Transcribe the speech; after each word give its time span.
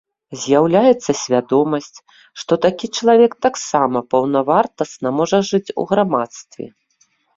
З'яўляецца 0.43 1.11
свядомасць, 1.23 1.97
што 2.43 2.53
такі 2.65 2.89
чалавек 3.01 3.31
таксама 3.47 3.97
паўнавартасна 4.15 5.09
можа 5.19 5.37
жыць 5.51 5.73
у 5.83 5.87
грамадстве. 5.93 6.65